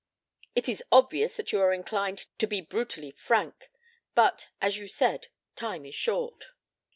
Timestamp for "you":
1.51-1.61, 4.79-4.87